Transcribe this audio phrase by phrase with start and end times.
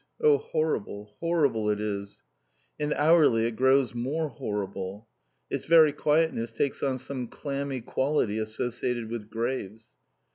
[0.19, 2.23] Oh, horrible, horrible it is!
[2.79, 5.07] And hourly it grows more horrible.
[5.51, 9.93] Its very quietness takes on some clammy quality associated with graves.